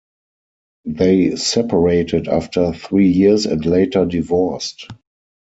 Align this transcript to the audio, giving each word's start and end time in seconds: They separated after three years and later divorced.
They 0.87 1.35
separated 1.35 2.27
after 2.27 2.73
three 2.73 3.09
years 3.09 3.45
and 3.45 3.63
later 3.63 4.03
divorced. 4.03 4.87